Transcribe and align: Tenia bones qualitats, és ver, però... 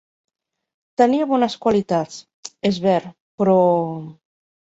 Tenia 1.01 1.27
bones 1.31 1.57
qualitats, 1.65 2.17
és 2.71 2.81
ver, 2.87 2.97
però... 3.43 3.59